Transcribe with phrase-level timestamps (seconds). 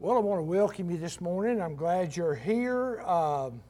[0.00, 1.60] Well, I want to welcome you this morning.
[1.60, 3.00] I'm glad you're here.
[3.00, 3.60] Um,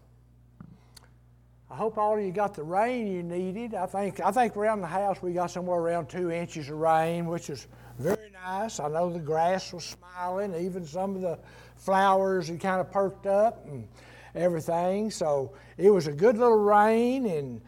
[1.71, 3.75] I hope all of you got the rain you needed.
[3.75, 7.25] I think I think around the house we got somewhere around two inches of rain,
[7.25, 7.67] which is
[7.99, 8.79] very nice.
[8.79, 11.39] I know the grass was smiling, even some of the
[11.77, 13.89] flowers had kind of perked up and
[14.35, 15.11] everything.
[15.11, 17.59] So it was a good little rain, and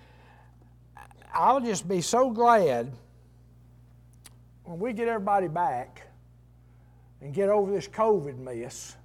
[1.33, 2.93] I'll just be so glad
[4.65, 6.10] when we get everybody back
[7.21, 8.97] and get over this COVID mess.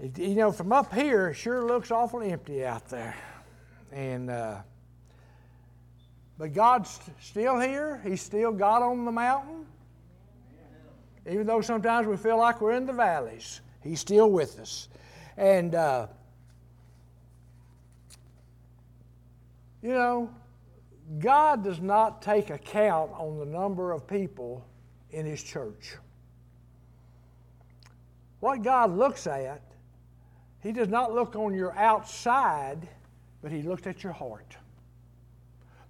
[0.00, 3.16] It, you know, from up here, it sure looks awful empty out there.
[3.90, 4.58] And, uh,
[6.38, 8.00] but God's still here.
[8.04, 9.66] He's still God on the mountain.
[11.28, 14.88] Even though sometimes we feel like we're in the valleys, He's still with us.
[15.36, 16.06] And, uh,
[19.82, 20.30] you know,
[21.18, 24.64] God does not take account on the number of people
[25.10, 25.96] in His church.
[28.40, 29.62] What God looks at,
[30.62, 32.86] He does not look on your outside,
[33.42, 34.56] but He looks at your heart.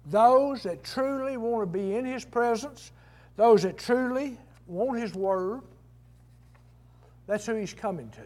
[0.05, 2.91] Those that truly want to be in His presence,
[3.35, 5.61] those that truly want His Word,
[7.27, 8.23] that's who He's coming to.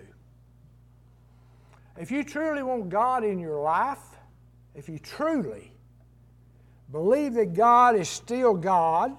[2.00, 4.00] If you truly want God in your life,
[4.76, 5.73] if you truly
[6.92, 9.18] believe that God is still God,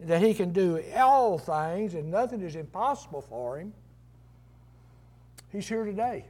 [0.00, 3.72] that He can do all things and nothing is impossible for Him,
[5.50, 6.26] He's here today.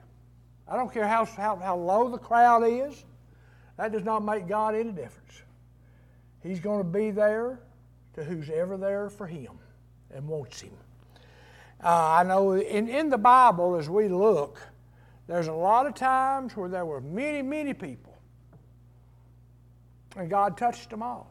[0.68, 3.04] I don't care how, how, how low the crowd is,
[3.76, 5.42] that does not make God any difference.
[6.42, 7.58] He's going to be there
[8.14, 9.52] to who's ever there for Him
[10.10, 10.72] and wants Him.
[11.82, 14.60] Uh, I know in, in the Bible, as we look,
[15.26, 18.07] there's a lot of times where there were many, many people,
[20.18, 21.30] and God touched them all.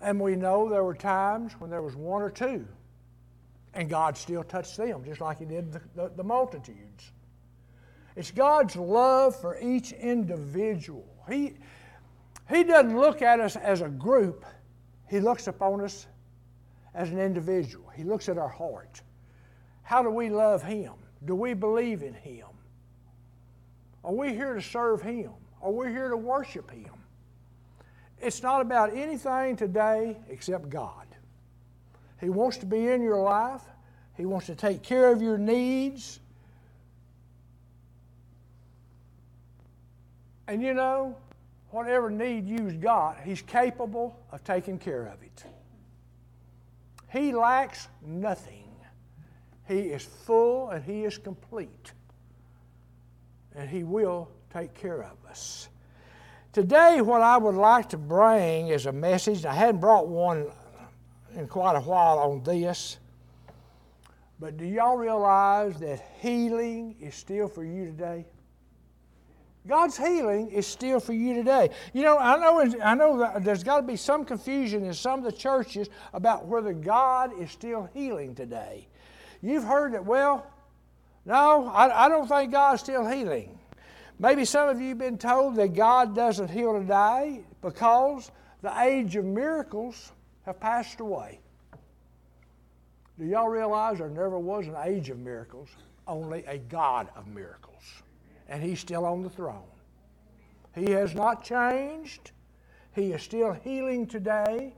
[0.00, 2.66] And we know there were times when there was one or two,
[3.74, 7.12] and God still touched them, just like He did the, the, the multitudes.
[8.16, 11.06] It's God's love for each individual.
[11.28, 11.54] He,
[12.48, 14.44] he doesn't look at us as a group,
[15.08, 16.06] He looks upon us
[16.94, 17.90] as an individual.
[17.96, 19.02] He looks at our heart.
[19.82, 20.92] How do we love Him?
[21.24, 22.46] Do we believe in Him?
[24.04, 25.32] Are we here to serve Him?
[25.62, 26.92] Are we here to worship Him?
[28.24, 31.06] It's not about anything today except God.
[32.18, 33.60] He wants to be in your life,
[34.16, 36.20] He wants to take care of your needs.
[40.46, 41.16] And you know,
[41.70, 45.44] whatever need you've got, He's capable of taking care of it.
[47.12, 48.70] He lacks nothing.
[49.68, 51.92] He is full and He is complete.
[53.54, 55.68] And He will take care of us.
[56.54, 59.44] Today, what I would like to bring is a message.
[59.44, 60.46] I hadn't brought one
[61.34, 62.98] in quite a while on this,
[64.38, 68.24] but do y'all realize that healing is still for you today?
[69.66, 71.70] God's healing is still for you today.
[71.92, 75.24] You know, I know, I know there's got to be some confusion in some of
[75.24, 78.86] the churches about whether God is still healing today.
[79.42, 80.46] You've heard that, well,
[81.24, 83.58] no, I, I don't think God's still healing.
[84.18, 88.30] Maybe some of you have been told that God doesn't heal today because
[88.62, 90.12] the age of miracles
[90.46, 91.40] have passed away.
[93.18, 95.68] Do y'all realize there never was an age of miracles,
[96.06, 97.82] only a God of miracles?
[98.48, 99.62] And He's still on the throne.
[100.74, 102.32] He has not changed.
[102.92, 104.74] He is still healing today.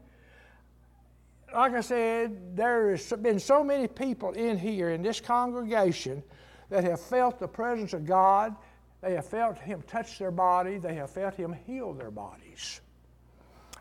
[1.55, 6.23] Like I said, there has been so many people in here, in this congregation,
[6.69, 8.55] that have felt the presence of God
[9.01, 12.81] they have felt Him touch their body, they have felt Him heal their bodies.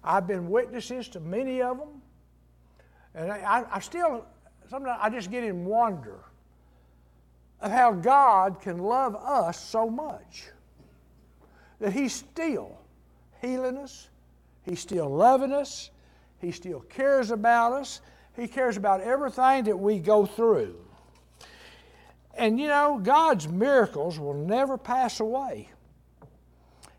[0.03, 2.01] I've been witnesses to many of them,
[3.15, 4.25] and I, I still,
[4.69, 6.19] sometimes I just get in wonder
[7.61, 10.45] of how God can love us so much.
[11.79, 12.77] That He's still
[13.41, 14.09] healing us,
[14.63, 15.89] He's still loving us,
[16.39, 18.01] He still cares about us,
[18.35, 20.84] He cares about everything that we go through.
[22.35, 25.69] And you know, God's miracles will never pass away.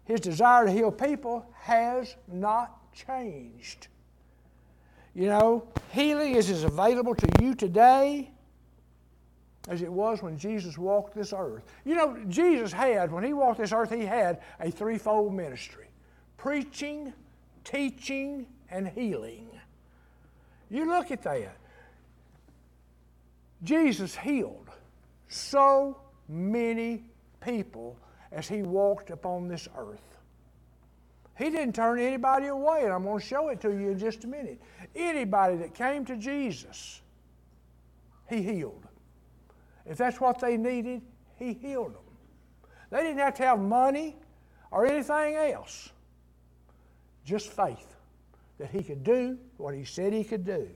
[0.04, 3.88] His desire to heal people has not changed.
[5.14, 8.30] You know, healing is as available to you today
[9.68, 11.64] as it was when Jesus walked this earth.
[11.84, 15.86] You know, Jesus had, when he walked this earth, he had a threefold ministry
[16.36, 17.12] preaching,
[17.64, 19.48] teaching, and healing.
[20.70, 21.56] You look at that.
[23.64, 24.65] Jesus healed
[25.28, 27.04] so many
[27.40, 27.96] people
[28.32, 30.00] as he walked upon this earth.
[31.38, 34.24] He didn't turn anybody away, and I'm going to show it to you in just
[34.24, 34.60] a minute.
[34.94, 37.02] Anybody that came to Jesus
[38.28, 38.86] He healed.
[39.84, 41.02] If that's what they needed,
[41.38, 42.02] He healed them.
[42.90, 44.16] They didn't have to have money
[44.70, 45.90] or anything else,
[47.24, 47.96] just faith
[48.58, 50.68] that He could do what He said He could do.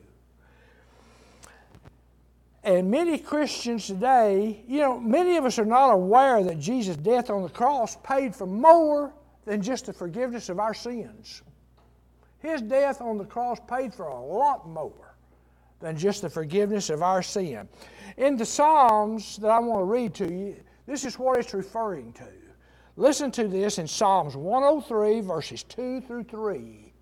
[2.70, 7.28] And many Christians today, you know, many of us are not aware that Jesus' death
[7.28, 9.12] on the cross paid for more
[9.44, 11.43] than just the forgiveness of our sins.
[12.38, 15.17] His death on the cross paid for a lot more
[15.81, 17.69] than just the forgiveness of our sin.
[18.17, 20.55] In the Psalms that I want to read to you,
[20.87, 22.28] this is what it's referring to.
[22.94, 26.93] Listen to this in Psalms 103, verses 2 through 3.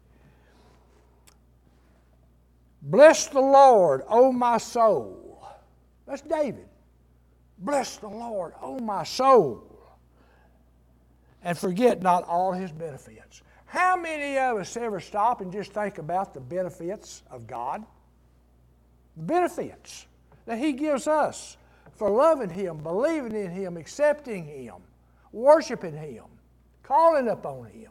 [2.80, 5.27] Bless the Lord, O my soul
[6.08, 6.68] that's David.
[7.58, 9.64] Bless the Lord, O my soul,
[11.42, 13.42] and forget not all his benefits.
[13.68, 17.84] How many of us ever stop and just think about the benefits of God?
[19.16, 20.06] The benefits
[20.46, 21.58] that He gives us
[21.92, 24.76] for loving Him, believing in Him, accepting Him,
[25.32, 26.24] worshiping Him,
[26.82, 27.90] calling upon Him.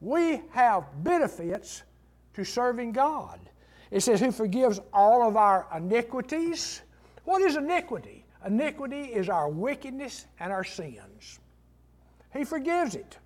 [0.00, 1.84] We have benefits
[2.34, 3.38] to serving God.
[3.92, 6.82] It says, Who forgives all of our iniquities
[7.24, 8.24] what is iniquity?
[8.46, 11.38] Iniquity is our wickedness and our sins.
[12.32, 13.18] He forgives it.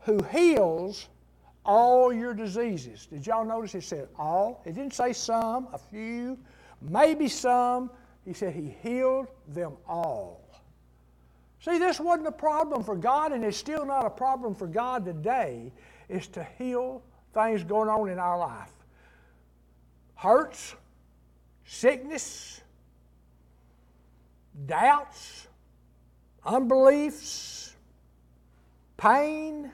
[0.00, 1.08] Who heals
[1.64, 3.06] all your diseases.
[3.06, 4.62] Did y'all notice it said all?
[4.64, 6.38] It didn't say some, a few,
[6.82, 7.90] maybe some.
[8.24, 10.40] He said he healed them all.
[11.60, 15.04] See, this wasn't a problem for God, and it's still not a problem for God
[15.04, 15.72] today,
[16.08, 17.02] is to heal
[17.32, 18.72] things going on in our life.
[20.14, 20.74] Hurts,
[21.64, 22.60] sickness,
[24.66, 25.48] doubts,
[26.44, 27.74] unbeliefs,
[28.96, 29.70] pain.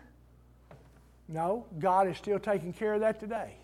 [1.28, 3.56] No, God is still taking care of that today.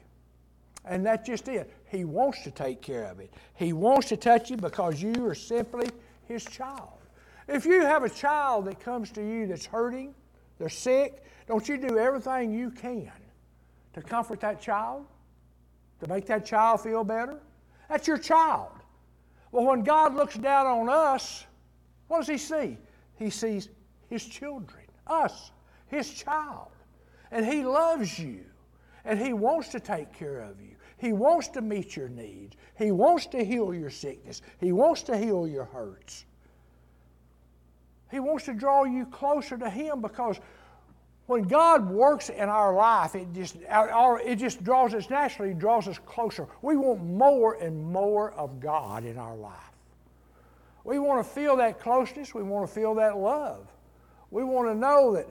[0.85, 1.73] And that's just it.
[1.89, 3.33] He wants to take care of it.
[3.55, 5.89] He wants to touch you because you are simply
[6.27, 6.99] His child.
[7.49, 10.15] If you have a child that comes to you that's hurting,
[10.59, 13.13] they're sick, don't you do everything you can
[13.95, 15.07] to comfort that child,
[16.01, 17.39] to make that child feel better?
[17.89, 18.73] That's your child.
[19.53, 21.45] Well, when God looks down on us,
[22.09, 22.79] what does He see?
[23.17, 23.69] He sees
[24.09, 25.51] His children, us,
[25.89, 26.69] His child.
[27.31, 28.45] And He loves you.
[29.05, 30.77] And He wants to take care of you.
[30.99, 32.57] He wants to meet your needs.
[32.77, 34.43] He wants to heal your sickness.
[34.59, 36.25] He wants to heal your hurts.
[38.11, 40.39] He wants to draw you closer to Him because
[41.27, 45.99] when God works in our life, it just, it just draws us naturally, draws us
[46.07, 46.47] closer.
[46.63, 49.53] We want more and more of God in our life.
[50.85, 52.33] We want to feel that closeness.
[52.33, 53.67] We want to feel that love.
[54.31, 55.27] We want to know that,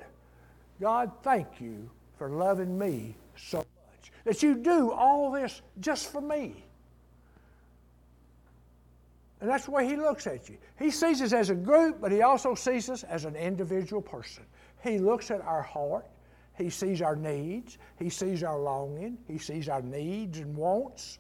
[0.82, 4.12] God, thank you for loving me so much.
[4.26, 6.66] That you do all this just for me.
[9.40, 10.58] And that's the way He looks at you.
[10.78, 14.44] He sees us as a group, but He also sees us as an individual person.
[14.86, 16.06] He looks at our heart.
[16.58, 17.80] He sees our needs.
[17.98, 19.18] He sees our longing.
[19.28, 21.20] He sees our needs and wants.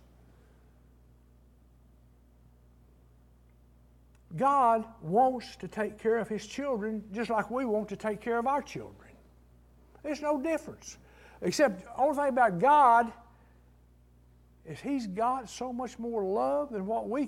[4.37, 8.37] God wants to take care of His children just like we want to take care
[8.37, 9.09] of our children.
[10.03, 10.97] There's no difference.
[11.41, 13.11] Except, the only thing about God
[14.65, 17.27] is He's got so much more love than what we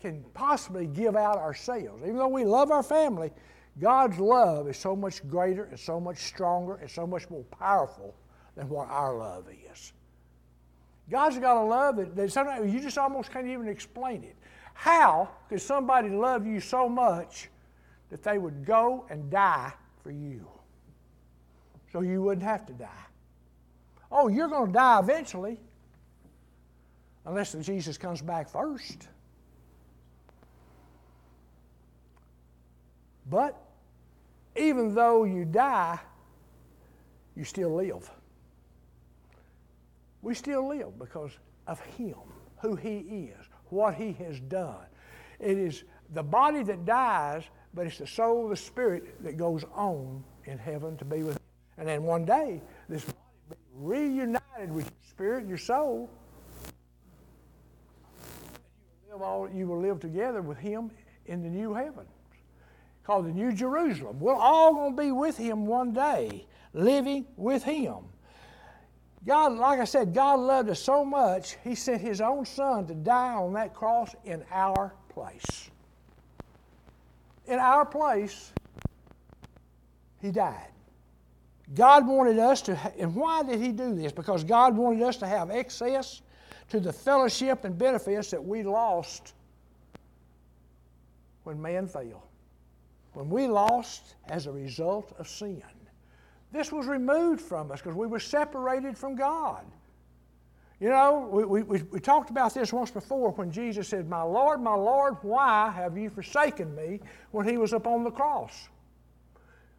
[0.00, 2.02] can possibly give out ourselves.
[2.02, 3.32] Even though we love our family,
[3.80, 8.14] God's love is so much greater and so much stronger and so much more powerful
[8.54, 9.92] than what our love is.
[11.10, 14.36] God's got a love that, that sometimes you just almost can't even explain it.
[14.74, 17.48] How could somebody love you so much
[18.10, 20.46] that they would go and die for you
[21.92, 22.88] so you wouldn't have to die?
[24.10, 25.58] Oh, you're going to die eventually
[27.26, 29.08] unless Jesus comes back first.
[33.28, 33.63] But
[34.56, 35.98] even though you die,
[37.36, 38.10] you still live.
[40.22, 41.32] We still live because
[41.66, 42.14] of Him,
[42.58, 42.98] who He
[43.38, 44.86] is, what He has done.
[45.40, 47.42] It is the body that dies,
[47.74, 51.42] but it's the soul, the spirit that goes on in heaven to be with Him.
[51.78, 53.18] And then one day, this body
[53.48, 56.08] will be reunited with your spirit and your soul.
[59.06, 60.90] You will live, all, you will live together with Him
[61.26, 62.06] in the new heaven
[63.04, 64.18] called the New Jerusalem.
[64.18, 67.96] We're all going to be with him one day, living with him.
[69.26, 72.94] God, like I said, God loved us so much, he sent his own son to
[72.94, 75.70] die on that cross in our place.
[77.46, 78.52] In our place,
[80.20, 80.68] he died.
[81.74, 84.12] God wanted us to, and why did he do this?
[84.12, 86.20] Because God wanted us to have access
[86.68, 89.32] to the fellowship and benefits that we lost
[91.44, 92.24] when man fell.
[93.14, 95.62] When we lost as a result of sin.
[96.52, 99.64] This was removed from us because we were separated from God.
[100.80, 104.60] You know, we, we, we talked about this once before when Jesus said, My Lord,
[104.60, 108.68] my Lord, why have you forsaken me when he was upon the cross?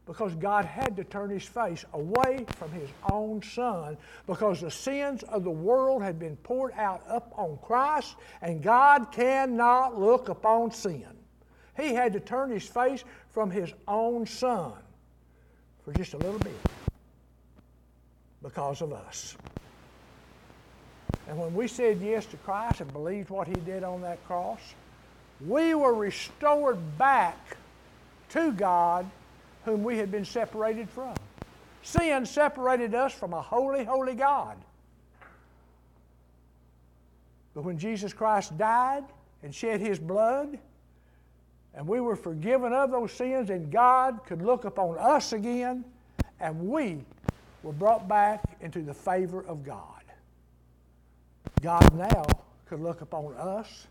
[0.05, 5.23] Because God had to turn his face away from his own son because the sins
[5.23, 10.71] of the world had been poured out up on Christ, and God cannot look upon
[10.71, 11.07] sin.
[11.77, 14.73] He had to turn his face from his own son
[15.83, 16.63] for just a little bit
[18.41, 19.37] because of us.
[21.27, 24.59] And when we said yes to Christ and believed what He did on that cross,
[25.45, 27.57] we were restored back
[28.29, 29.09] to God
[29.63, 31.17] whom we had been separated from.
[31.81, 34.57] Sin separated us from a holy, holy God.
[37.53, 39.05] But when Jesus Christ died
[39.41, 40.59] and shed His blood,
[41.75, 45.83] and we were forgiven of those sins, and God could look upon us again,
[46.39, 47.03] and we
[47.63, 50.03] were brought back into the favor of God.
[51.61, 52.23] God now
[52.65, 53.87] could look upon us.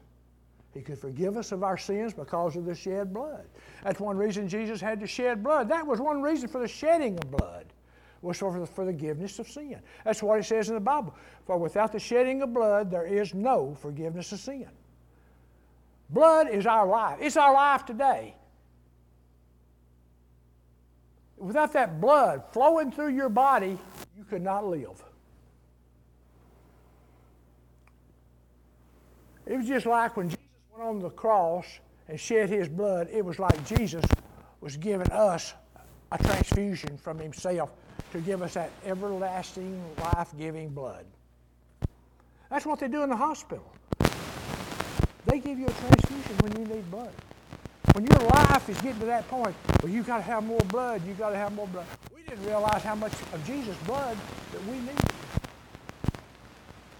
[0.72, 3.44] He could forgive us of our sins because of the shed blood.
[3.84, 5.68] That's one reason Jesus had to shed blood.
[5.68, 7.66] That was one reason for the shedding of blood,
[8.22, 9.78] was for the forgiveness of sin.
[10.04, 11.14] That's what it says in the Bible.
[11.46, 14.68] For without the shedding of blood, there is no forgiveness of sin.
[16.10, 17.18] Blood is our life.
[17.20, 18.34] It's our life today.
[21.36, 23.78] Without that blood flowing through your body,
[24.16, 25.02] you could not live.
[29.46, 30.40] It was just like when Jesus
[30.72, 31.66] went on the cross
[32.08, 34.04] and shed his blood, it was like Jesus
[34.60, 35.54] was giving us
[36.12, 37.72] a transfusion from himself
[38.12, 41.04] to give us that everlasting, life giving blood.
[42.50, 43.70] That's what they do in the hospital.
[45.26, 47.12] They give you a transfusion when you need blood.
[47.92, 51.02] When your life is getting to that point where you've got to have more blood,
[51.06, 51.86] you've got to have more blood.
[52.14, 54.16] We didn't realize how much of Jesus' blood
[54.52, 54.96] that we needed.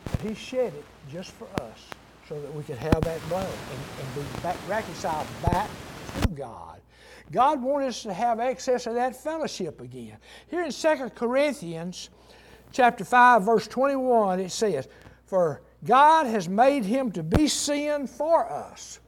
[0.05, 1.89] But he shed it just for us
[2.29, 5.69] so that we could have that blood and, and be back, reconciled back
[6.23, 6.81] to God.
[7.33, 10.17] God wanted us to have access to that fellowship again.
[10.49, 12.11] Here in 2 Corinthians
[12.73, 14.89] chapter 5, verse 21, it says,
[15.27, 19.01] For God has made him to be sin for us.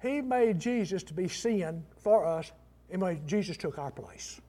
[0.00, 2.52] He made Jesus to be sin for us,
[2.90, 4.40] and Jesus took our place.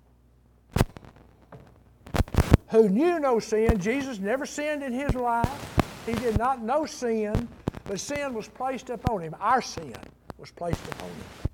[2.69, 6.05] Who knew no sin, Jesus never sinned in his life.
[6.05, 7.50] He did not know sin,
[7.83, 9.35] but sin was placed upon him.
[9.41, 9.93] Our sin
[10.38, 11.51] was placed upon him.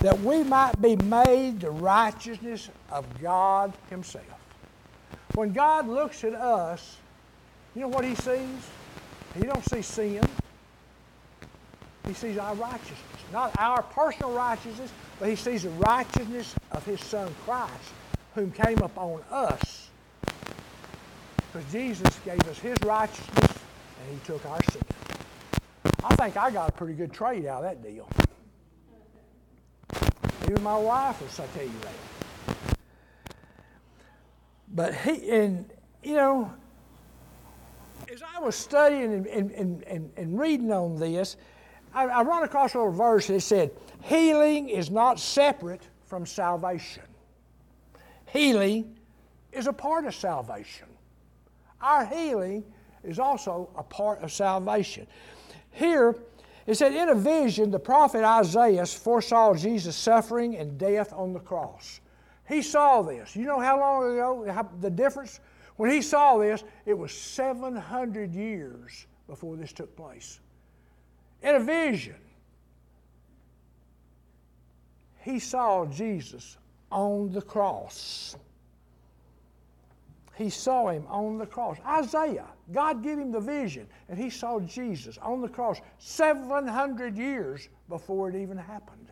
[0.00, 4.26] That we might be made the righteousness of God Himself.
[5.34, 6.98] When God looks at us,
[7.74, 8.70] you know what He sees?
[9.36, 10.24] He don't see sin.
[12.06, 12.98] He sees our righteousness.
[13.32, 17.92] Not our personal righteousness, but He sees the righteousness of His Son Christ,
[18.34, 19.84] whom came upon us
[21.54, 23.58] because Jesus gave us his righteousness
[24.00, 24.82] and he took our sin.
[26.02, 28.08] I think I got a pretty good trade out of that deal.
[30.50, 32.76] Even my wife will tell you that.
[34.74, 35.70] But he, and
[36.02, 36.52] you know,
[38.12, 41.36] as I was studying and, and, and, and reading on this,
[41.92, 43.70] I, I run across a little verse that said,
[44.02, 47.04] Healing is not separate from salvation.
[48.26, 48.96] Healing
[49.52, 50.88] is a part of salvation.
[51.80, 52.64] Our healing
[53.02, 55.06] is also a part of salvation.
[55.70, 56.16] Here,
[56.66, 61.40] it said, in a vision, the prophet Isaiah foresaw Jesus' suffering and death on the
[61.40, 62.00] cross.
[62.48, 63.36] He saw this.
[63.36, 65.40] You know how long ago, how, the difference?
[65.76, 70.40] When he saw this, it was 700 years before this took place.
[71.42, 72.16] In a vision,
[75.20, 76.56] he saw Jesus
[76.90, 78.36] on the cross
[80.36, 81.78] he saw him on the cross.
[81.86, 87.68] Isaiah, God gave him the vision, and he saw Jesus on the cross 700 years
[87.88, 89.08] before it even happened.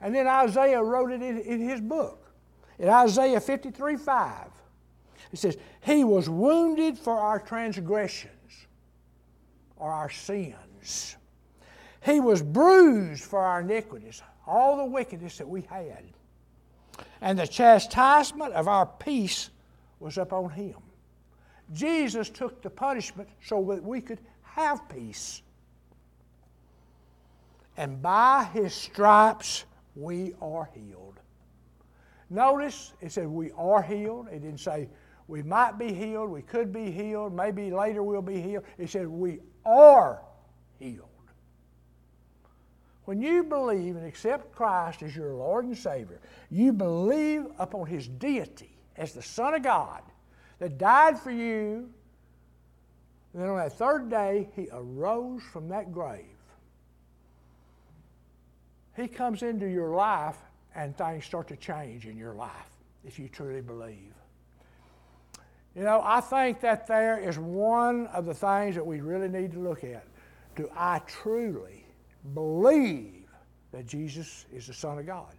[0.00, 2.30] And then Isaiah wrote it in, in his book.
[2.78, 4.46] In Isaiah 53 5,
[5.32, 8.32] it says, He was wounded for our transgressions
[9.76, 11.16] or our sins.
[12.04, 16.04] He was bruised for our iniquities, all the wickedness that we had
[17.20, 19.50] and the chastisement of our peace
[20.00, 20.76] was upon him.
[21.72, 25.42] Jesus took the punishment so that we could have peace.
[27.76, 31.18] And by his stripes we are healed.
[32.30, 34.28] Notice it said we are healed.
[34.28, 34.88] It didn't say
[35.28, 38.64] we might be healed, we could be healed, maybe later we'll be healed.
[38.78, 40.22] He said, we are
[40.78, 41.04] healed.
[43.04, 46.20] When you believe and accept Christ as your Lord and Savior,
[46.50, 50.02] you believe upon His deity as the Son of God
[50.58, 51.88] that died for you.
[53.32, 56.24] And then on that third day, He arose from that grave.
[58.96, 60.36] He comes into your life
[60.74, 62.50] and things start to change in your life
[63.04, 64.17] if you truly believe.
[65.78, 69.52] You know, I think that there is one of the things that we really need
[69.52, 70.04] to look at.
[70.56, 71.86] Do I truly
[72.34, 73.28] believe
[73.70, 75.32] that Jesus is the Son of God?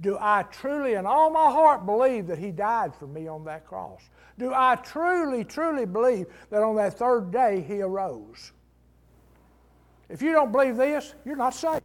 [0.00, 3.68] Do I truly, in all my heart, believe that He died for me on that
[3.68, 4.00] cross?
[4.36, 8.50] Do I truly, truly believe that on that third day He arose?
[10.08, 11.84] If you don't believe this, you're not saved.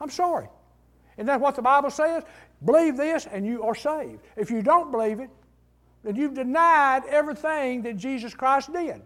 [0.00, 0.46] I'm sorry.
[1.16, 2.22] Isn't that what the Bible says?
[2.64, 4.20] Believe this and you are saved.
[4.36, 5.30] If you don't believe it,
[6.04, 9.02] then you've denied everything that Jesus Christ did.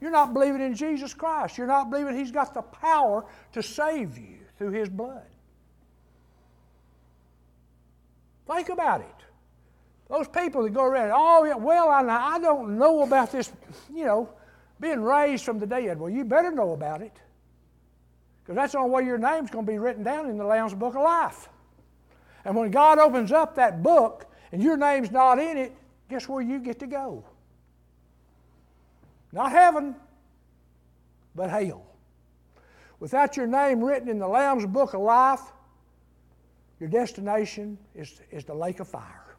[0.00, 1.58] You're not believing in Jesus Christ.
[1.58, 5.26] You're not believing He's got the power to save you through His blood.
[8.46, 9.06] Think about it.
[10.08, 13.52] Those people that go around, oh, yeah, well, I, don't know about this,
[13.94, 14.30] you know,
[14.80, 15.98] being raised from the dead.
[15.98, 17.12] Well, you better know about it.
[18.42, 20.72] Because that's the only way your name's going to be written down in the Lamb's
[20.72, 21.50] Book of Life.
[22.46, 25.76] And when God opens up that book and your name's not in it,
[26.08, 27.24] guess where you get to go?
[29.32, 29.94] Not heaven,
[31.34, 31.84] but hell.
[33.00, 35.42] Without your name written in the Lamb's Book of Life,
[36.80, 39.36] your destination is, is the lake of fire.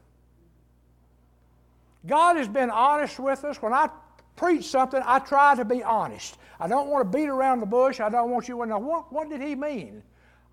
[2.05, 3.61] God has been honest with us.
[3.61, 3.89] When I
[4.35, 6.37] preach something, I try to be honest.
[6.59, 7.99] I don't want to beat around the bush.
[7.99, 10.01] I don't want you to know what, what did he mean?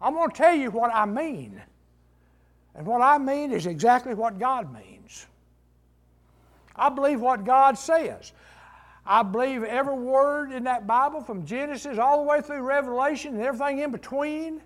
[0.00, 1.60] I'm going to tell you what I mean.
[2.74, 5.26] And what I mean is exactly what God means.
[6.76, 8.32] I believe what God says.
[9.06, 13.42] I believe every word in that Bible from Genesis all the way through Revelation and
[13.42, 14.60] everything in between.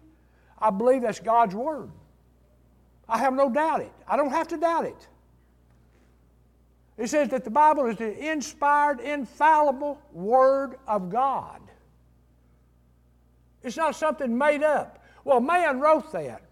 [0.58, 1.90] I believe that's God's Word.
[3.08, 3.92] I have no doubt it.
[4.08, 5.08] I don't have to doubt it.
[6.96, 11.60] It says that the Bible is the inspired, infallible Word of God.
[13.62, 15.04] It's not something made up.
[15.24, 16.42] Well, man wrote that.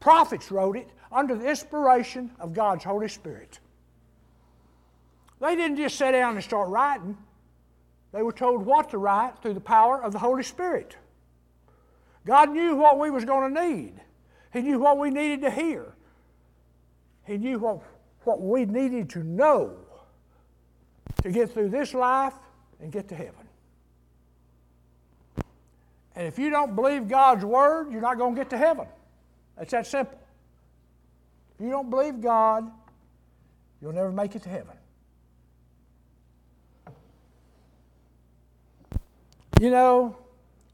[0.00, 3.58] Prophets wrote it under the inspiration of God's Holy Spirit.
[5.40, 7.16] They didn't just sit down and start writing.
[8.12, 10.96] They were told what to write through the power of the Holy Spirit.
[12.24, 13.94] God knew what we was going to need.
[14.52, 15.94] He knew what we needed to hear.
[17.24, 17.82] He knew what,
[18.24, 19.76] what we needed to know
[21.22, 22.34] to get through this life
[22.80, 23.46] and get to heaven.
[26.14, 28.86] And if you don't believe God's word, you're not going to get to heaven.
[29.60, 30.18] It's that simple.
[31.54, 32.70] If you don't believe God,
[33.80, 34.75] you'll never make it to heaven.
[39.60, 40.16] You know,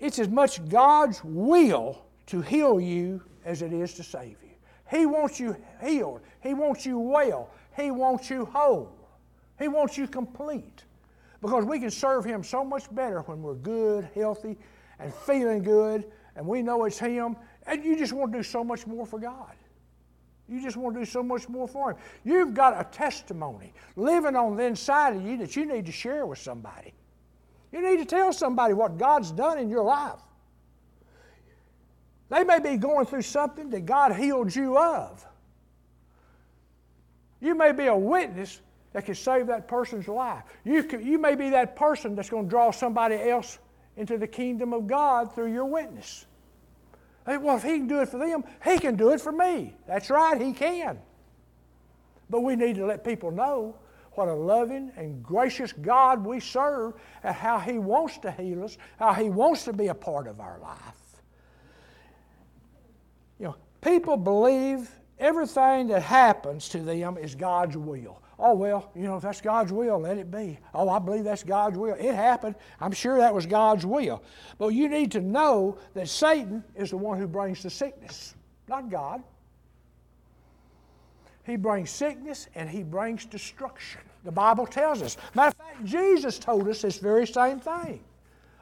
[0.01, 4.51] it's as much God's will to heal you as it is to save you.
[4.91, 6.21] He wants you healed.
[6.41, 7.51] He wants you well.
[7.77, 8.93] He wants you whole.
[9.59, 10.85] He wants you complete.
[11.41, 14.59] Because we can serve Him so much better when we're good, healthy,
[14.99, 16.05] and feeling good,
[16.37, 19.19] and we know it's Him, and you just want to do so much more for
[19.19, 19.55] God.
[20.49, 21.97] You just want to do so much more for Him.
[22.25, 26.27] You've got a testimony living on the inside of you that you need to share
[26.27, 26.93] with somebody.
[27.73, 30.21] You need to tell somebody what God's done in your life.
[32.29, 35.27] They may be going through something that God healed you of.
[37.41, 38.61] You may be a witness
[38.93, 40.45] that can save that person's life.
[40.65, 43.59] You, can, you may be that person that's going to draw somebody else
[43.97, 46.27] into the kingdom of God through your witness.
[47.27, 49.75] Well, if He can do it for them, He can do it for me.
[49.87, 50.99] That's right, He can.
[52.31, 53.77] But we need to let people know
[54.15, 58.77] what a loving and gracious God we serve, and how He wants to heal us,
[58.99, 61.23] how He wants to be a part of our life.
[63.39, 68.23] You know, people believe everything that happens to them is God's will.
[68.39, 70.59] Oh, well, you know, if that's God's will, let it be.
[70.75, 71.95] Oh, I believe that's God's will.
[71.95, 72.57] It happened.
[72.81, 74.23] I'm sure that was God's will.
[74.59, 78.35] But you need to know that Satan is the one who brings the sickness,
[78.69, 79.23] not God.
[81.45, 84.01] He brings sickness and he brings destruction.
[84.25, 85.17] The Bible tells us.
[85.35, 88.01] Matter of fact, Jesus told us this very same thing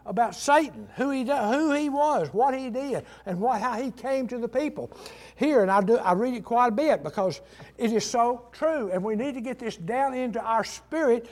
[0.07, 4.27] about Satan, who he, who he was, what he did, and what, how he came
[4.29, 4.91] to the people.
[5.37, 7.43] Here, and I, do, I read it quite a bit because
[7.77, 11.29] it is so true, and we need to get this down into our spirit.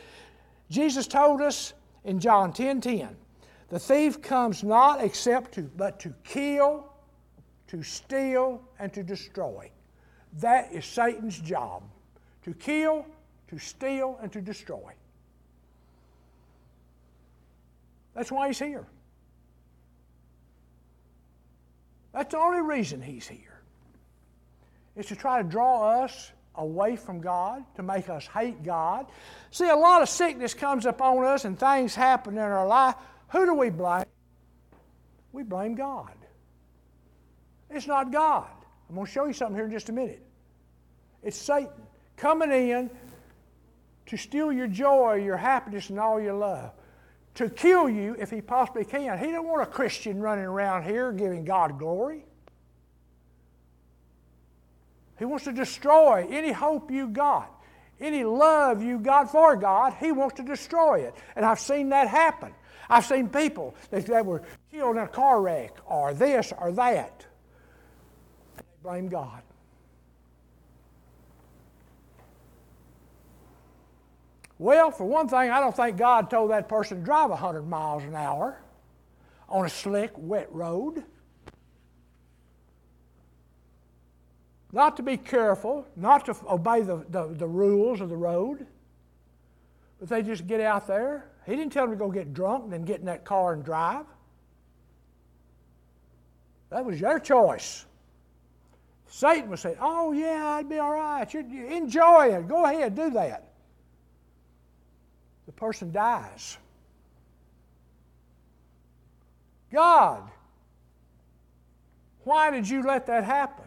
[0.70, 1.72] Jesus told us
[2.04, 3.16] in John 10 10,
[3.70, 6.92] the thief comes not except to, but to kill,
[7.68, 9.70] to steal, and to destroy.
[10.34, 11.82] That is Satan's job
[12.44, 13.06] to kill,
[13.48, 14.92] to steal, and to destroy.
[18.14, 18.86] That's why he's here.
[22.12, 23.60] That's the only reason he's here.
[24.96, 29.06] Is to try to draw us away from God, to make us hate God.
[29.50, 32.96] See, a lot of sickness comes upon us and things happen in our life.
[33.28, 34.04] Who do we blame?
[35.32, 36.14] We blame God.
[37.70, 38.48] It's not God.
[38.88, 40.22] I'm going to show you something here in just a minute.
[41.22, 41.70] It's Satan
[42.16, 42.90] coming in
[44.06, 46.72] to steal your joy, your happiness, and all your love.
[47.34, 49.18] To kill you if he possibly can.
[49.18, 52.24] He don't want a Christian running around here giving God glory.
[55.18, 57.50] He wants to destroy any hope you got,
[58.00, 59.94] any love you got for God.
[60.00, 61.14] He wants to destroy it.
[61.36, 62.54] And I've seen that happen.
[62.88, 67.26] I've seen people that, that were killed in a car wreck or this or that.
[68.88, 69.42] Blame God.
[74.58, 78.02] Well, for one thing, I don't think God told that person to drive 100 miles
[78.04, 78.62] an hour
[79.46, 81.04] on a slick, wet road.
[84.72, 88.66] Not to be careful, not to obey the, the, the rules of the road,
[90.00, 91.30] but they just get out there.
[91.44, 93.62] He didn't tell them to go get drunk and then get in that car and
[93.62, 94.06] drive.
[96.70, 97.84] That was your choice.
[99.08, 101.32] Satan would say, Oh, yeah, I'd be all right.
[101.32, 102.46] You enjoy it.
[102.46, 103.48] Go ahead, do that
[105.48, 106.58] the person dies.
[109.72, 110.30] God,
[112.24, 113.64] why did you let that happen?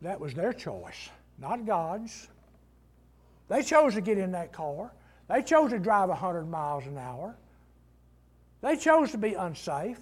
[0.00, 2.28] That was their choice, not God's.
[3.48, 4.92] They chose to get in that car.
[5.28, 7.36] They chose to drive 100 miles an hour.
[8.62, 9.98] They chose to be unsafe.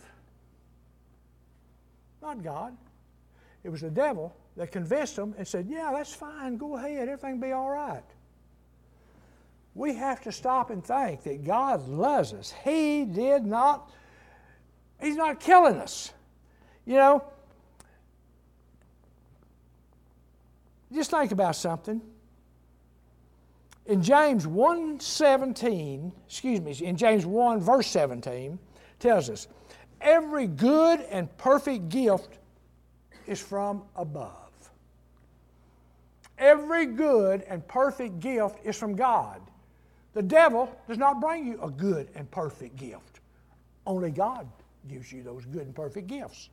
[2.24, 2.76] Not God.
[3.62, 6.56] It was the devil that convinced them and said, Yeah, that's fine.
[6.56, 7.08] Go ahead.
[7.08, 8.02] Everything will be all right
[9.74, 12.54] we have to stop and think that God loves us.
[12.64, 13.90] He did not,
[15.00, 16.12] He's not killing us.
[16.87, 17.24] You know,
[20.92, 22.00] just think about something.
[23.87, 28.58] In James 1 17, excuse me, in James 1 verse 17,
[29.00, 29.48] tells us,
[30.00, 32.38] every good and perfect gift
[33.26, 34.30] is from above.
[36.38, 39.40] Every good and perfect gift is from God.
[40.14, 43.20] The devil does not bring you a good and perfect gift.
[43.87, 44.48] Only God
[44.88, 46.50] gives you those good and perfect gifts.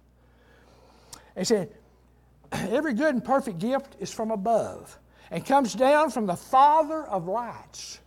[1.37, 1.69] He said,
[2.51, 4.97] Every good and perfect gift is from above
[5.29, 7.99] and comes down from the Father of lights,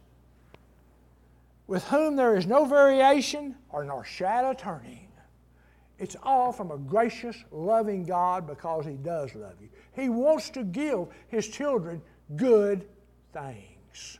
[1.67, 5.04] with whom there is no variation or nor shadow turning.
[5.99, 9.69] It's all from a gracious, loving God because He does love you.
[9.95, 12.03] He wants to give His children
[12.37, 12.87] good
[13.33, 14.19] things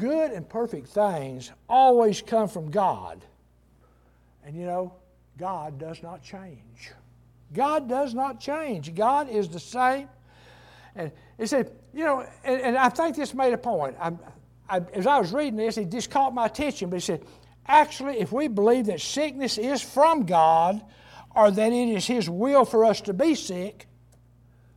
[0.00, 3.24] good and perfect things always come from God.
[4.44, 4.94] And you know,
[5.38, 6.92] God does not change.
[7.52, 8.94] God does not change.
[8.94, 10.08] God is the same.
[10.94, 13.96] And he said, you know, and, and I think this made a point.
[14.00, 14.12] I,
[14.68, 17.24] I, as I was reading this, it just caught my attention, but he said,
[17.66, 20.80] actually, if we believe that sickness is from God
[21.34, 23.86] or that it is His will for us to be sick,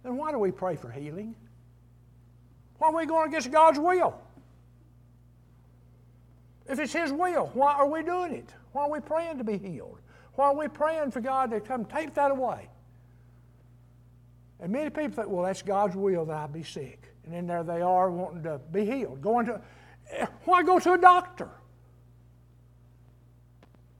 [0.03, 1.35] then why do we pray for healing?
[2.77, 4.19] Why are we going against God's will?
[6.67, 8.49] If it's His will, why are we doing it?
[8.71, 9.99] Why are we praying to be healed?
[10.35, 12.69] Why are we praying for God to come take that away?
[14.59, 17.13] And many people think, well, that's God's will that I be sick.
[17.25, 19.21] And then there they are wanting to be healed.
[19.21, 19.61] Going to,
[20.09, 21.49] eh, why go to a doctor?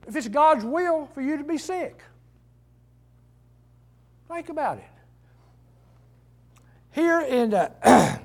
[0.06, 2.00] If it's God's will for you to be sick.
[4.28, 4.84] Think about it.
[6.92, 8.20] Here in the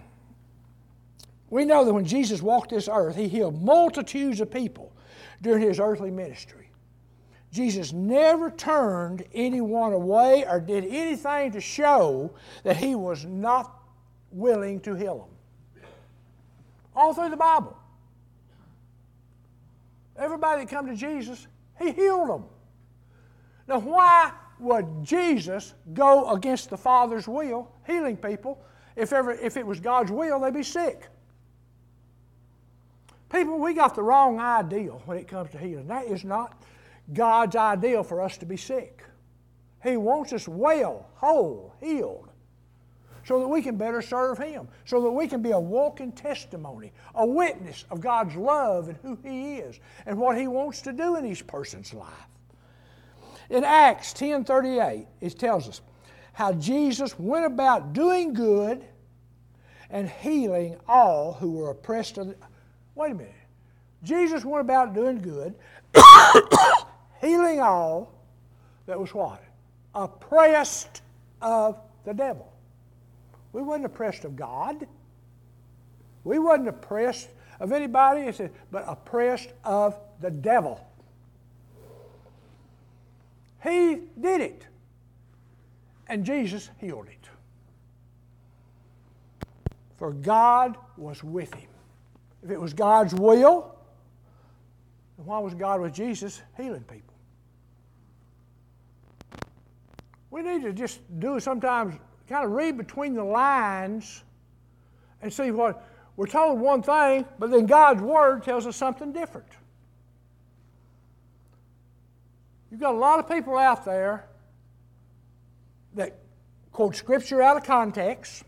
[1.49, 4.91] We know that when Jesus walked this earth, he healed multitudes of people
[5.41, 6.69] during his earthly ministry.
[7.51, 12.31] Jesus never turned anyone away or did anything to show
[12.63, 13.81] that he was not
[14.31, 15.83] willing to heal them.
[16.95, 17.75] All through the Bible.
[20.15, 21.47] Everybody that come to Jesus,
[21.79, 22.45] he healed them.
[23.67, 28.61] Now, why would Jesus go against the Father's will, healing people?
[28.95, 31.07] If, ever, if it was God's will, they'd be sick.
[33.31, 35.87] People, we got the wrong ideal when it comes to healing.
[35.87, 36.63] That is not
[37.13, 39.03] God's ideal for us to be sick.
[39.83, 42.28] He wants us well, whole, healed,
[43.29, 46.91] so that we can better serve Him, so that we can be a walking testimony,
[47.13, 51.15] a witness of God's love and who He is and what He wants to do
[51.15, 52.09] in each person's life.
[53.51, 55.81] In Acts 10:38, it tells us,
[56.33, 58.83] how Jesus went about doing good
[59.91, 62.35] and healing all who were oppressed of the,
[62.95, 63.33] Wait a minute.
[64.01, 65.53] Jesus went about doing good,
[67.21, 68.11] healing all
[68.87, 69.43] that was what?
[69.93, 71.03] Oppressed
[71.43, 72.48] of the devil.
[73.53, 74.87] We wasn't oppressed of God.
[76.23, 78.31] We wasn't oppressed of anybody,
[78.71, 80.85] but oppressed of the devil.
[83.63, 84.65] He did it.
[86.07, 87.29] And Jesus healed it.
[89.97, 91.69] For God was with him.
[92.43, 93.75] If it was God's will,
[95.17, 97.13] then why was God with Jesus healing people?
[100.31, 101.95] We need to just do sometimes
[102.29, 104.23] kind of read between the lines
[105.21, 105.83] and see what
[106.15, 109.47] we're told one thing, but then God's Word tells us something different.
[112.69, 114.25] You've got a lot of people out there
[115.95, 116.19] that
[116.71, 118.43] quote Scripture out of context.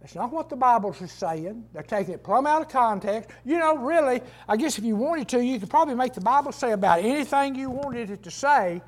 [0.00, 1.64] That's not what the Bible is saying.
[1.72, 3.30] They're taking it plumb out of context.
[3.44, 6.52] You know, really, I guess if you wanted to, you could probably make the Bible
[6.52, 8.82] say about anything you wanted it to say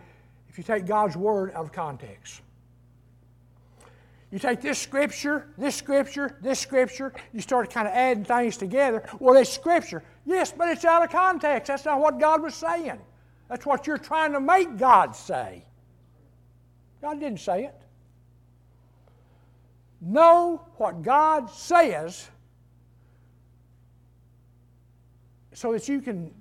[0.55, 2.41] if you take God's Word out of context.
[4.31, 9.03] You take this scripture, this scripture, this scripture, you start kind of adding things together.
[9.19, 10.05] Well, it's scripture.
[10.25, 11.67] Yes, but it's out of context.
[11.67, 13.01] That's not what God was saying.
[13.49, 15.65] That's what you're trying to make God say.
[17.03, 17.75] God didn't say it.
[20.01, 22.31] Know what God says
[25.53, 26.33] so that you can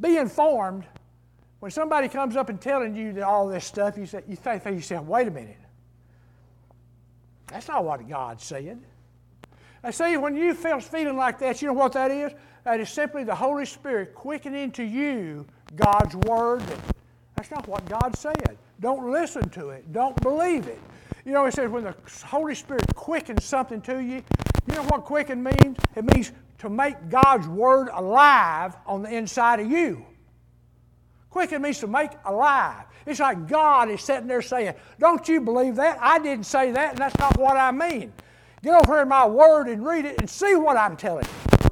[0.00, 0.86] be informed.
[1.62, 4.64] When somebody comes up and telling you that all this stuff, you say, you think
[4.64, 5.60] to yourself, wait a minute.
[7.46, 8.80] That's not what God said.
[9.84, 12.32] I say, when you feel feeling like that, you know what that is?
[12.64, 15.46] That is simply the Holy Spirit quickening to you
[15.76, 16.64] God's Word.
[17.36, 18.58] That's not what God said.
[18.80, 19.92] Don't listen to it.
[19.92, 20.80] Don't believe it.
[21.24, 21.94] You know, it says when the
[22.24, 24.24] Holy Spirit quickens something to you,
[24.66, 25.78] you know what quicken means?
[25.94, 30.04] It means to make God's Word alive on the inside of you.
[31.32, 32.84] Quicken means to make alive.
[33.06, 35.96] It's like God is sitting there saying, Don't you believe that?
[35.98, 38.12] I didn't say that, and that's not what I mean.
[38.62, 41.68] Get over here in my word and read it and see what I'm telling you.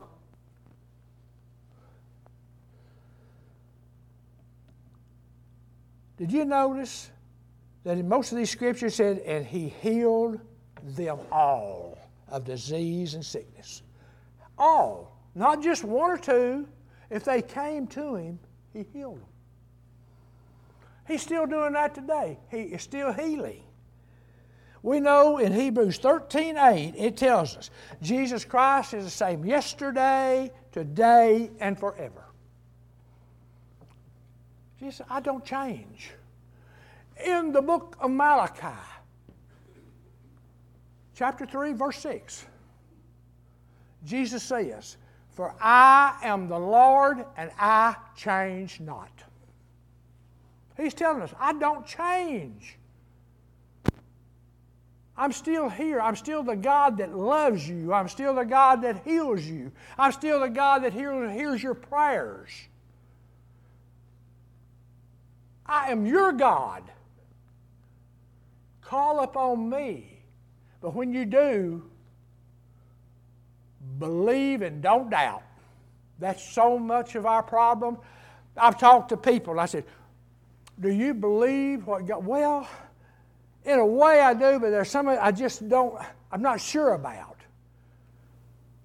[6.17, 7.11] Did you notice
[7.85, 10.41] that in most of these scriptures said, and he healed
[10.83, 13.83] them all of disease and sickness?
[14.57, 15.19] All.
[15.35, 16.67] Not just one or two.
[17.11, 18.39] If they came to him,
[18.73, 19.30] he healed them.
[21.11, 22.39] He's still doing that today.
[22.53, 23.65] He is still healing.
[24.81, 27.71] We know in Hebrews 13 8, it tells us
[28.01, 32.25] Jesus Christ is the same yesterday, today, and forever.
[34.79, 36.13] Jesus, I don't change.
[37.27, 38.69] In the book of Malachi,
[41.15, 42.47] chapter 3, verse 6,
[44.05, 44.97] Jesus says,
[45.31, 49.11] For I am the Lord and I change not.
[50.81, 52.77] He's telling us, I don't change.
[55.17, 56.01] I'm still here.
[56.01, 57.93] I'm still the God that loves you.
[57.93, 59.73] I'm still the God that heals you.
[59.99, 62.49] I'm still the God that hears your prayers.
[65.67, 66.85] I am your God.
[68.81, 70.23] Call upon me.
[70.81, 71.85] But when you do,
[73.99, 75.43] believe and don't doubt.
[76.19, 77.99] That's so much of our problem.
[78.57, 79.61] I've talked to people.
[79.61, 79.85] I said,
[80.81, 82.25] do you believe what God?
[82.25, 82.69] Well,
[83.65, 86.01] in a way I do, but there's some I just don't,
[86.33, 87.37] I'm not sure about.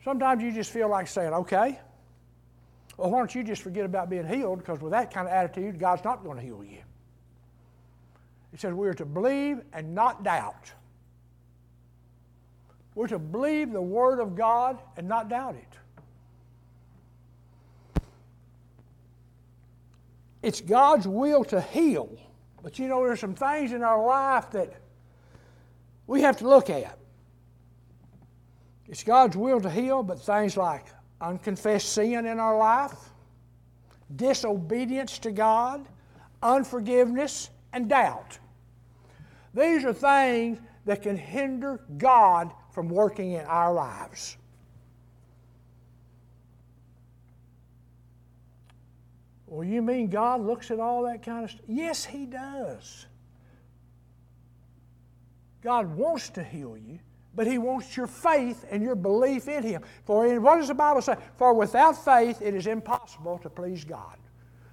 [0.04, 1.80] Sometimes you just feel like saying, okay,
[2.98, 4.60] well, why don't you just forget about being healed?
[4.60, 6.80] Because with that kind of attitude, God's not going to heal you.
[8.52, 10.72] He says we're to believe and not doubt.
[12.94, 15.78] We're to believe the Word of God and not doubt it.
[20.46, 22.16] It's God's will to heal.
[22.62, 24.80] But you know, there's some things in our life that
[26.06, 27.00] we have to look at.
[28.88, 30.86] It's God's will to heal, but things like
[31.20, 32.94] unconfessed sin in our life,
[34.16, 35.84] disobedience to God,
[36.44, 38.38] unforgiveness, and doubt.
[39.56, 44.38] These are things that can hinder God from working in our lives.
[49.48, 51.66] Well, you mean God looks at all that kind of stuff?
[51.68, 53.06] Yes, He does.
[55.62, 57.00] God wants to heal you,
[57.36, 59.84] but He wants your faith and your belief in Him.
[60.06, 61.16] For in, what does the Bible say?
[61.38, 64.18] For without faith it is impossible to please God.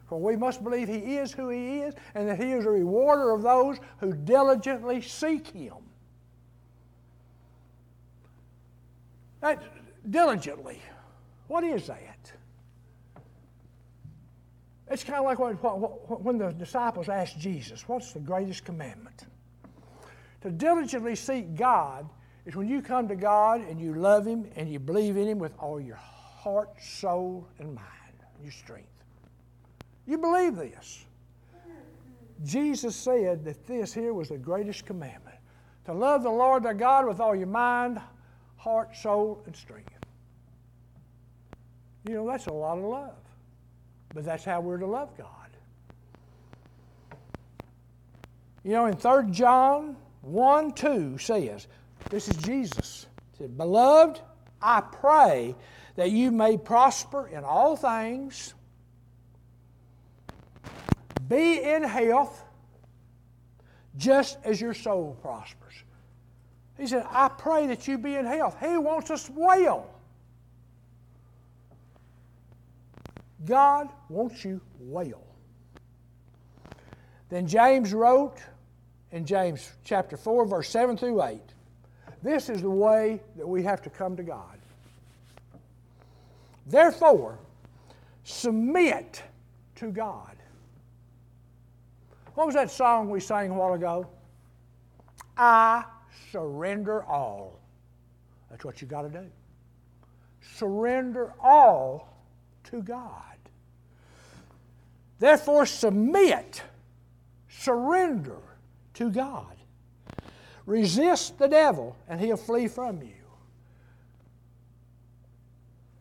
[0.08, 3.30] For we must believe He is who He is, and that He is a rewarder
[3.30, 5.74] of those who diligently seek Him.
[9.40, 9.62] That,
[10.10, 10.80] diligently,
[11.48, 12.32] what is that?
[14.92, 19.24] It's kind of like what, what, when the disciples asked Jesus, What's the greatest commandment?
[20.42, 22.10] To diligently seek God
[22.44, 25.38] is when you come to God and you love Him and you believe in Him
[25.38, 27.86] with all your heart, soul, and mind,
[28.42, 28.88] your strength.
[30.06, 31.06] You believe this.
[32.44, 35.36] Jesus said that this here was the greatest commandment
[35.86, 37.98] to love the Lord thy God with all your mind,
[38.56, 39.88] heart, soul, and strength.
[42.06, 43.21] You know, that's a lot of love.
[44.14, 45.28] But that's how we're to love God.
[48.64, 51.66] You know, in 3 John 1 2 says,
[52.10, 53.06] This is Jesus.
[53.38, 54.20] said, Beloved,
[54.60, 55.56] I pray
[55.96, 58.54] that you may prosper in all things,
[61.28, 62.44] be in health,
[63.96, 65.74] just as your soul prospers.
[66.78, 68.56] He said, I pray that you be in health.
[68.60, 69.91] He wants us well.
[73.44, 75.24] God wants you well.
[77.28, 78.38] Then James wrote
[79.10, 81.40] in James chapter 4, verse 7 through 8
[82.22, 84.58] this is the way that we have to come to God.
[86.66, 87.38] Therefore,
[88.22, 89.22] submit
[89.76, 90.36] to God.
[92.34, 94.06] What was that song we sang a while ago?
[95.36, 95.84] I
[96.30, 97.58] surrender all.
[98.48, 99.26] That's what you got to do.
[100.54, 102.11] Surrender all
[102.64, 103.22] to God.
[105.18, 106.62] Therefore, submit,
[107.48, 108.40] surrender
[108.94, 109.56] to God.
[110.66, 113.12] Resist the devil, and he'll flee from you.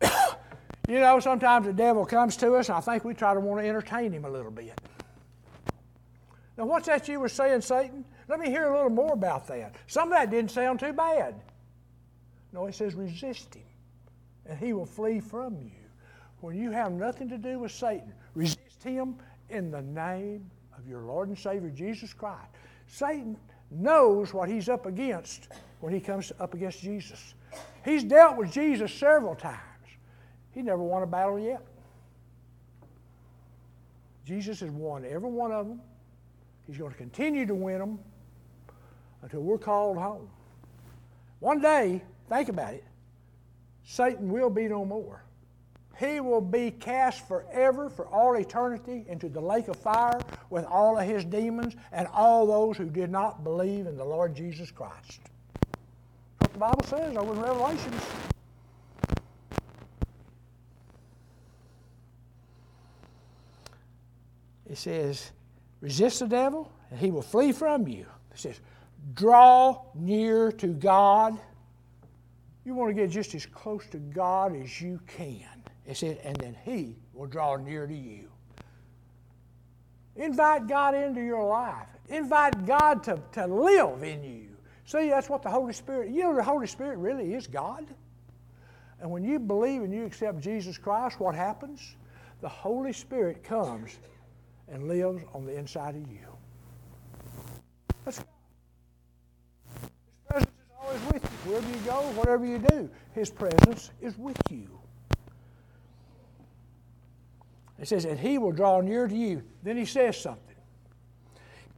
[0.88, 3.60] you know, sometimes the devil comes to us, and I think we try to want
[3.60, 4.80] to entertain him a little bit.
[6.56, 8.04] Now, what's that you were saying, Satan?
[8.28, 9.74] Let me hear a little more about that.
[9.86, 11.34] Some of that didn't sound too bad.
[12.52, 13.62] No, it says resist him,
[14.46, 15.81] and he will flee from you.
[16.42, 19.14] When you have nothing to do with Satan, resist him
[19.48, 22.48] in the name of your Lord and Savior Jesus Christ.
[22.88, 23.36] Satan
[23.70, 25.46] knows what he's up against
[25.78, 27.34] when he comes up against Jesus.
[27.84, 29.60] He's dealt with Jesus several times.
[30.50, 31.62] He never won a battle yet.
[34.26, 35.80] Jesus has won every one of them.
[36.66, 38.00] He's going to continue to win them
[39.22, 40.28] until we're called home.
[41.38, 42.84] One day, think about it,
[43.84, 45.22] Satan will be no more.
[46.02, 50.98] He will be cast forever, for all eternity, into the lake of fire with all
[50.98, 55.20] of his demons and all those who did not believe in the Lord Jesus Christ.
[56.40, 58.02] That's what the Bible says over in Revelations.
[64.68, 65.30] It says,
[65.80, 68.06] resist the devil, and he will flee from you.
[68.32, 68.58] It says,
[69.14, 71.38] draw near to God.
[72.64, 75.46] You want to get just as close to God as you can.
[75.86, 78.28] It said, and then He will draw near to you.
[80.16, 81.88] Invite God into your life.
[82.08, 84.48] Invite God to, to live in you.
[84.84, 87.86] See, that's what the Holy Spirit, you know, the Holy Spirit really is God.
[89.00, 91.96] And when you believe and you accept Jesus Christ, what happens?
[92.40, 93.98] The Holy Spirit comes
[94.68, 96.26] and lives on the inside of you.
[98.04, 98.26] That's God.
[99.80, 99.90] His
[100.28, 101.50] presence is always with you.
[101.50, 104.68] Wherever you go, whatever you do, His presence is with you.
[107.82, 109.42] It says, and he will draw near to you.
[109.64, 110.54] Then he says something.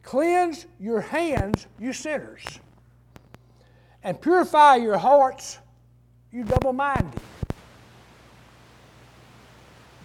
[0.02, 2.44] Cleanse your hands, you sinners,
[4.02, 5.58] and purify your hearts,
[6.30, 7.18] you double minded.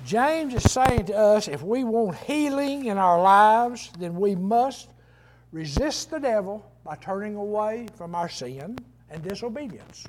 [0.05, 4.91] James is saying to us if we want healing in our lives, then we must
[5.51, 8.77] resist the devil by turning away from our sin
[9.09, 10.05] and disobedience.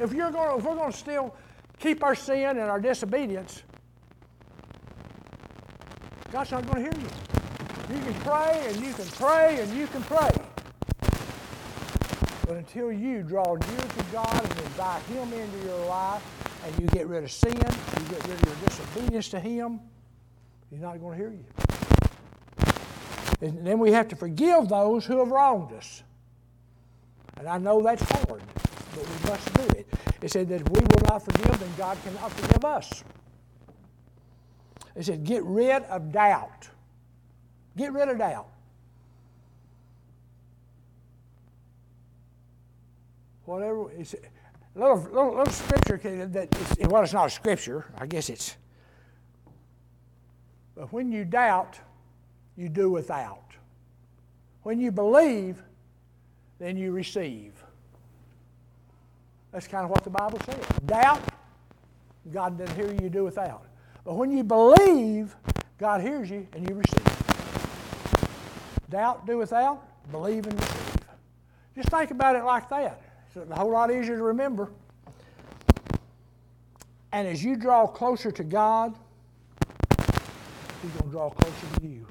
[0.00, 1.36] If, you're going to, if we're going to still
[1.78, 3.62] keep our sin and our disobedience,
[6.32, 7.94] God's not going to hear you.
[7.94, 10.30] You can pray and you can pray and you can pray.
[12.46, 16.22] But until you draw near to God and invite Him into your life
[16.64, 19.80] and you get rid of sin, you get rid of your disobedience to Him,
[20.70, 21.44] He's not going to hear you.
[23.42, 26.02] And then we have to forgive those who have wronged us.
[27.36, 28.40] And I know that's hard,
[28.94, 29.86] but we must do it.
[30.22, 33.04] It said that if we will not forgive, then God cannot forgive us.
[34.94, 36.68] It said, get rid of doubt.
[37.76, 38.48] Get rid of doubt.
[43.44, 43.90] Whatever.
[44.74, 47.86] Little, little, little scripture that, it's, well, it's not a scripture.
[47.98, 48.56] I guess it's
[50.74, 51.78] But when you doubt,
[52.56, 53.38] you do without.
[54.62, 55.62] When you believe,
[56.58, 57.52] then you receive.
[59.50, 60.64] That's kind of what the Bible says.
[60.86, 61.22] Doubt,
[62.32, 63.66] God doesn't hear you do without.
[64.04, 65.36] But when you believe,
[65.78, 67.22] God hears you and you receive.
[68.90, 70.96] Doubt, do without, believe and receive.
[71.74, 73.00] Just think about it like that.
[73.34, 74.70] It's a whole lot easier to remember.
[77.12, 78.94] And as you draw closer to God,
[80.82, 82.06] He's going to draw closer to you.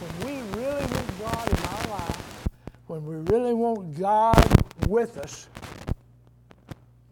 [0.00, 2.48] When we really want God in our life,
[2.86, 4.44] when we really want God
[4.88, 5.48] with us,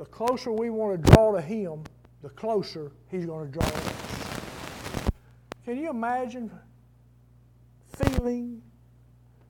[0.03, 1.85] the closer we want to draw to Him,
[2.23, 5.11] the closer He's going to draw us.
[5.65, 6.51] Can you imagine
[7.95, 8.61] feeling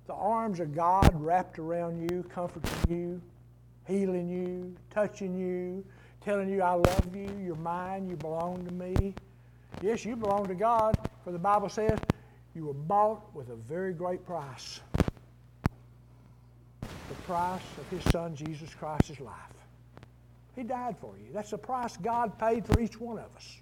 [0.07, 3.23] the arms of God wrapped around you, comforting you,
[3.87, 5.83] healing you, touching you,
[6.23, 9.15] telling you, I love you, you're mine, you belong to me.
[9.81, 11.99] Yes, you belong to God, for the Bible says
[12.55, 14.81] you were bought with a very great price.
[16.83, 19.52] The price of His Son, Jesus Christ's life.
[20.55, 21.33] He died for you.
[21.33, 23.57] That's the price God paid for each one of us.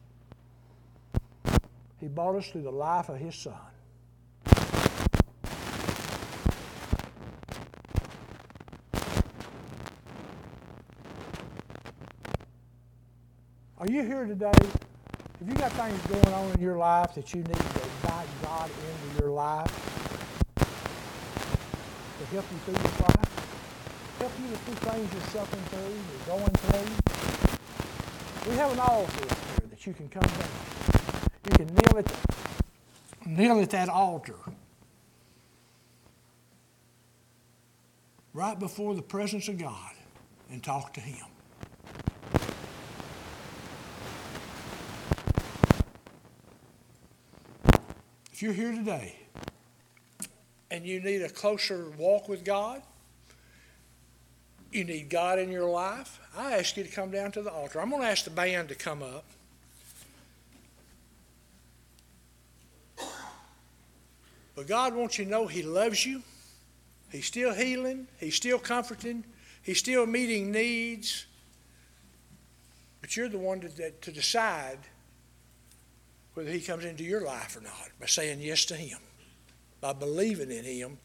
[2.01, 3.55] He bought us through the life of His Son.
[13.79, 14.53] Are you here today?
[14.53, 18.69] Have you got things going on in your life that you need to invite God
[18.69, 19.75] into your life
[20.57, 23.40] to help you through this life?
[24.21, 28.51] Help you through things you're suffering through, you're going through.
[28.51, 30.49] We have an altar here that you can come down.
[31.47, 32.15] You can kneel at,
[33.25, 34.35] kneel at that altar.
[38.35, 39.93] Right before the presence of God
[40.51, 41.25] and talk to Him.
[48.35, 49.19] If you're here today
[50.71, 52.83] and you need a closer walk with God,
[54.73, 57.81] you need God in your life, I ask you to come down to the altar.
[57.81, 59.25] I'm going to ask the band to come up.
[64.55, 66.23] But God wants you to know He loves you.
[67.11, 68.07] He's still healing.
[68.19, 69.25] He's still comforting.
[69.63, 71.27] He's still meeting needs.
[73.01, 74.79] But you're the one to, to decide
[76.35, 78.99] whether He comes into your life or not by saying yes to Him,
[79.81, 80.99] by believing in Him,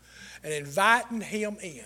[0.46, 1.84] and inviting Him in.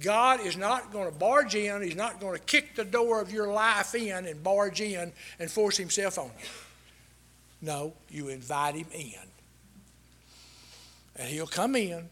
[0.00, 3.32] God is not going to barge in, He's not going to kick the door of
[3.32, 6.46] your life in and barge in and force Himself on you.
[7.62, 9.14] No, you invite Him in.
[11.16, 12.08] And He'll come in.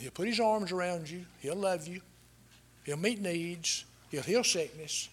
[0.00, 1.24] He'll put His arms around you.
[1.38, 2.00] He'll love you.
[2.84, 3.84] He'll meet needs.
[4.10, 5.08] He'll heal sickness.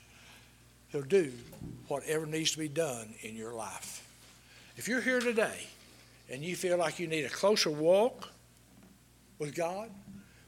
[0.89, 1.31] He'll do
[1.87, 4.01] whatever needs to be done in your life.
[4.75, 5.67] If you're here today
[6.29, 8.29] and you feel like you need a closer walk
[9.39, 9.89] with God,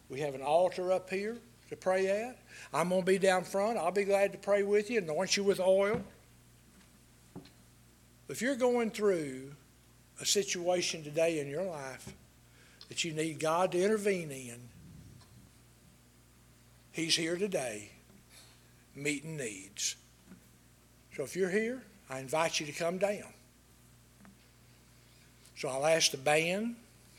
[0.09, 1.38] we have an altar up here
[1.69, 2.38] to pray at.
[2.73, 3.78] I'm going to be down front.
[3.78, 6.01] I'll be glad to pray with you, anoint you with oil.
[8.30, 9.51] If you're going through
[10.21, 12.13] a situation today in your life
[12.89, 14.59] that you need God to intervene in,
[16.91, 17.91] He's here today
[18.95, 19.95] meeting needs.
[21.15, 23.34] So if you're here, I invite you to come down.
[25.58, 26.76] So I'll ask the band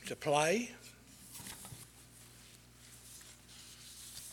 [0.07, 0.71] to play.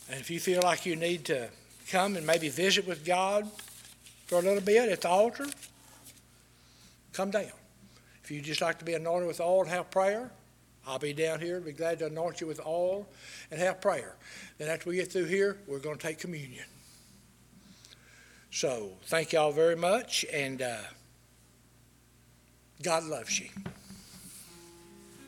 [0.08, 1.48] And if you feel like you need to
[1.90, 3.50] come and maybe visit with God
[4.26, 5.46] for a little bit at the altar,
[7.12, 7.50] come down.
[8.22, 10.30] If you just like to be anointed with oil and have prayer,
[10.86, 11.58] I'll be down here.
[11.58, 13.08] Be glad to anoint you with oil
[13.50, 14.14] and have prayer.
[14.58, 16.64] Then after we get through here, we're going to take communion.
[18.52, 20.76] So thank y'all very much, and uh,
[22.82, 23.48] God loves you.